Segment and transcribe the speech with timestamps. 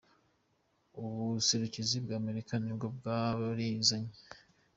[1.01, 4.13] Ubuserukizi bwa Amerika ni bwo bwarizanye.